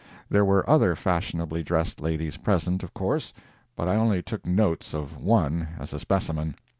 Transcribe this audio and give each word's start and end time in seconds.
There 0.31 0.43
were 0.43 0.67
other 0.67 0.95
fashionably 0.95 1.61
dressed 1.61 2.01
ladies 2.01 2.37
present, 2.37 2.81
of 2.81 2.91
course, 2.91 3.33
but 3.75 3.87
I 3.87 3.97
only 3.97 4.23
took 4.23 4.47
notes 4.47 4.95
of 4.95 5.21
one, 5.21 5.67
as 5.77 5.93
a 5.93 5.99
specimen. 5.99 6.55